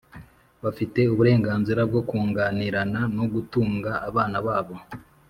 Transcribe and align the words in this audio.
bafite 0.63 0.99
uburenganzira 1.13 1.81
bwo 1.89 2.01
kunganirana 2.09 3.01
no 3.17 3.25
gutunga 3.33 3.91
abana 4.09 4.37
babo. 4.47 4.75